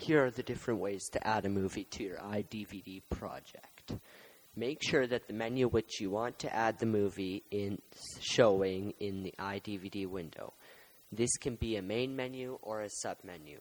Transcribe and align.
Here 0.00 0.24
are 0.24 0.30
the 0.30 0.42
different 0.42 0.80
ways 0.80 1.06
to 1.12 1.26
add 1.26 1.44
a 1.44 1.50
movie 1.50 1.84
to 1.84 2.02
your 2.02 2.16
iDVD 2.16 3.02
project. 3.10 3.92
Make 4.56 4.82
sure 4.82 5.06
that 5.06 5.26
the 5.26 5.34
menu 5.34 5.68
which 5.68 6.00
you 6.00 6.08
want 6.08 6.38
to 6.38 6.54
add 6.54 6.78
the 6.78 6.86
movie 6.86 7.44
is 7.50 7.78
showing 8.18 8.94
in 8.98 9.22
the 9.22 9.34
iDVD 9.38 10.06
window. 10.06 10.54
This 11.12 11.36
can 11.36 11.56
be 11.56 11.76
a 11.76 11.82
main 11.82 12.16
menu 12.16 12.58
or 12.62 12.80
a 12.80 12.88
submenu. 13.04 13.58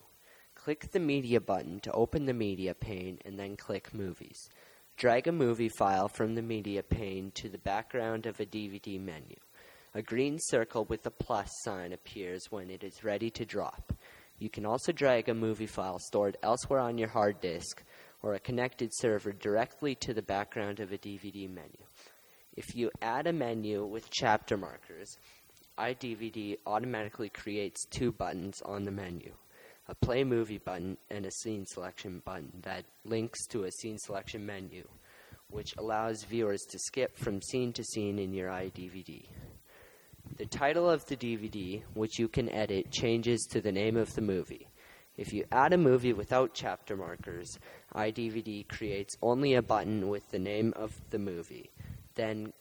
Click 0.55 0.89
the 0.91 0.99
Media 1.01 1.41
button 1.41 1.81
to 1.81 1.91
open 1.91 2.25
the 2.25 2.33
Media 2.33 2.73
pane 2.73 3.19
and 3.25 3.37
then 3.37 3.57
click 3.57 3.93
Movies. 3.93 4.49
Drag 4.95 5.27
a 5.27 5.33
movie 5.33 5.69
file 5.77 6.07
from 6.07 6.35
the 6.35 6.41
Media 6.41 6.83
pane 6.83 7.31
to 7.35 7.49
the 7.49 7.57
background 7.57 8.25
of 8.25 8.39
a 8.39 8.45
DVD 8.45 8.97
menu. 8.97 9.35
A 9.93 10.01
green 10.01 10.37
circle 10.39 10.85
with 10.85 11.05
a 11.05 11.11
plus 11.11 11.49
sign 11.63 11.91
appears 11.91 12.45
when 12.49 12.69
it 12.69 12.83
is 12.83 13.03
ready 13.03 13.29
to 13.31 13.43
drop. 13.43 13.91
You 14.39 14.49
can 14.49 14.65
also 14.65 14.91
drag 14.93 15.27
a 15.27 15.33
movie 15.33 15.67
file 15.67 15.99
stored 15.99 16.37
elsewhere 16.41 16.79
on 16.79 16.97
your 16.97 17.09
hard 17.09 17.41
disk 17.41 17.83
or 18.23 18.33
a 18.33 18.39
connected 18.39 18.91
server 18.93 19.33
directly 19.33 19.95
to 19.95 20.13
the 20.13 20.21
background 20.21 20.79
of 20.79 20.91
a 20.91 20.97
DVD 20.97 21.49
menu. 21.49 21.83
If 22.55 22.73
you 22.73 22.89
add 23.01 23.27
a 23.27 23.33
menu 23.33 23.85
with 23.85 24.09
chapter 24.09 24.57
markers, 24.57 25.17
iDVD 25.77 26.57
automatically 26.65 27.29
creates 27.29 27.85
two 27.85 28.11
buttons 28.11 28.61
on 28.65 28.83
the 28.83 28.91
menu 28.91 29.33
a 29.89 29.95
play 29.95 30.23
movie 30.23 30.59
button 30.59 30.95
and 31.09 31.25
a 31.25 31.31
scene 31.31 31.65
selection 31.65 32.21
button 32.23 32.51
that 32.61 32.85
links 33.05 33.47
to 33.47 33.63
a 33.63 33.71
scene 33.71 33.97
selection 33.97 34.45
menu, 34.45 34.87
which 35.49 35.73
allows 35.79 36.23
viewers 36.23 36.61
to 36.69 36.77
skip 36.77 37.17
from 37.17 37.41
scene 37.41 37.73
to 37.73 37.83
scene 37.83 38.19
in 38.19 38.31
your 38.31 38.49
iDVD. 38.49 39.25
The 40.39 40.45
title 40.45 40.89
of 40.89 41.05
the 41.05 41.17
DVD, 41.17 41.83
which 41.95 42.17
you 42.17 42.29
can 42.29 42.47
edit, 42.47 42.91
changes 42.91 43.45
to 43.51 43.59
the 43.59 43.73
name 43.73 43.97
of 43.97 44.15
the 44.15 44.21
movie. 44.21 44.69
If 45.17 45.33
you 45.33 45.43
add 45.51 45.73
a 45.73 45.77
movie 45.77 46.13
without 46.13 46.53
chapter 46.53 46.95
markers, 46.95 47.59
iDVD 47.93 48.69
creates 48.69 49.17
only 49.21 49.55
a 49.55 49.61
button 49.61 50.07
with 50.07 50.31
the 50.31 50.39
name 50.39 50.71
of 50.77 50.93
the 51.09 51.19
movie. 51.19 51.71
Then 52.15 52.53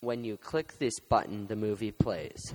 when 0.00 0.24
you 0.24 0.36
click 0.36 0.76
this 0.76 1.00
button, 1.00 1.46
the 1.46 1.56
movie 1.56 1.90
plays. 1.90 2.54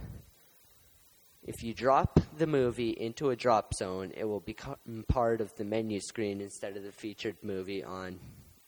If 1.42 1.64
you 1.64 1.74
drop 1.74 2.20
the 2.38 2.46
movie 2.46 2.92
into 2.92 3.32
a 3.32 3.36
drop 3.36 3.74
zone, 3.74 4.12
it 4.16 4.26
will 4.26 4.42
become 4.42 5.06
part 5.08 5.42
of 5.42 5.56
the 5.56 5.66
menu 5.66 6.00
screen 6.02 6.40
instead 6.40 6.78
of 6.78 6.84
the 6.84 6.92
featured 6.92 7.38
movie 7.42 7.84
on 7.84 8.20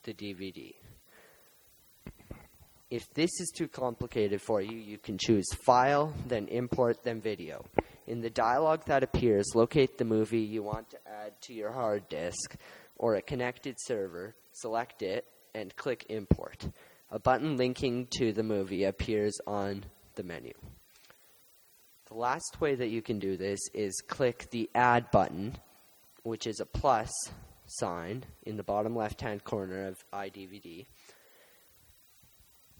the 0.01 0.13
DVD. 0.15 0.73
If 2.89 3.13
this 3.13 3.29
is 3.39 3.51
too 3.55 3.67
complicated 3.67 4.41
for 4.41 4.61
you, 4.61 4.77
you 4.77 4.97
can 4.97 5.17
choose 5.17 5.45
File, 5.63 6.13
then 6.27 6.47
Import, 6.47 7.03
then 7.03 7.21
Video. 7.21 7.65
In 8.07 8.21
the 8.21 8.29
dialog 8.29 8.85
that 8.85 9.03
appears, 9.03 9.45
locate 9.53 9.97
the 9.97 10.05
movie 10.05 10.39
you 10.39 10.63
want 10.63 10.89
to 10.89 10.97
add 11.07 11.39
to 11.41 11.53
your 11.53 11.71
hard 11.71 12.09
disk 12.09 12.55
or 12.97 13.15
a 13.15 13.21
connected 13.21 13.75
server, 13.79 14.35
select 14.53 15.03
it, 15.03 15.25
and 15.53 15.75
click 15.75 16.05
Import 16.09 16.67
a 17.11 17.19
button 17.19 17.57
linking 17.57 18.07
to 18.17 18.31
the 18.31 18.43
movie 18.43 18.83
appears 18.83 19.37
on 19.47 19.83
the 20.15 20.23
menu. 20.23 20.53
The 22.07 22.15
last 22.15 22.57
way 22.59 22.75
that 22.75 22.89
you 22.89 23.01
can 23.01 23.19
do 23.19 23.37
this 23.37 23.59
is 23.73 24.01
click 24.07 24.47
the 24.51 24.69
Add 24.75 25.11
button, 25.11 25.55
which 26.23 26.47
is 26.47 26.59
a 26.59 26.65
plus 26.65 27.11
sign 27.65 28.23
in 28.43 28.57
the 28.57 28.63
bottom 28.63 28.95
left 28.95 29.21
hand 29.21 29.43
corner 29.43 29.87
of 29.87 29.97
iDVD, 30.11 30.87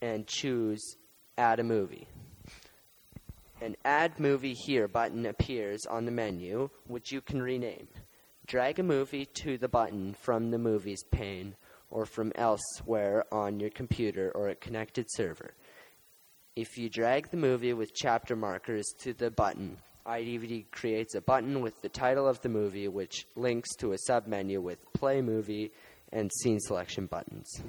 and 0.02 0.28
choose 0.28 0.96
Add 1.38 1.60
a 1.60 1.64
Movie. 1.64 2.08
An 3.62 3.76
Add 3.84 4.20
Movie 4.20 4.54
Here 4.54 4.88
button 4.88 5.26
appears 5.26 5.86
on 5.86 6.06
the 6.06 6.12
menu, 6.12 6.70
which 6.88 7.12
you 7.12 7.22
can 7.22 7.42
rename. 7.42 7.88
Drag 8.46 8.80
a 8.80 8.84
movie 8.84 9.26
to 9.44 9.58
the 9.58 9.68
button 9.68 10.14
from 10.14 10.50
the 10.50 10.58
Movies 10.58 11.04
pane 11.12 11.56
or 11.92 12.06
from 12.06 12.32
elsewhere 12.36 13.26
on 13.32 13.60
your 13.60 13.70
computer 13.70 14.32
or 14.34 14.50
a 14.50 14.56
connected 14.56 15.06
server. 15.10 15.54
If 16.56 16.78
you 16.78 16.90
drag 16.90 17.30
the 17.30 17.38
movie 17.38 17.74
with 17.74 17.94
chapter 17.94 18.36
markers 18.36 18.86
to 19.00 19.14
the 19.14 19.30
button, 19.30 19.78
iDVD 20.06 20.72
creates 20.72 21.16
a 21.16 21.22
button 21.22 21.62
with 21.62 21.82
the 21.82 21.90
title 21.90 22.28
of 22.28 22.42
the 22.42 22.50
movie, 22.50 22.88
which 22.88 23.26
links 23.36 23.76
to 23.78 23.94
a 23.94 23.98
submenu 24.10 24.62
with 24.62 24.80
play 24.94 25.22
movie 25.22 25.72
and 26.12 26.32
scene 26.32 26.60
selection 26.60 27.06
buttons. 27.06 27.62